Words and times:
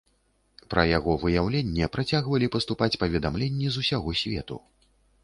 Пра 0.73 0.85
яго 0.97 1.11
выяўленне 1.23 1.89
працягвалі 1.95 2.49
паступаць 2.55 2.97
паведамленні 3.03 3.67
з 3.77 3.85
усяго 3.85 4.09
свету. 4.23 4.59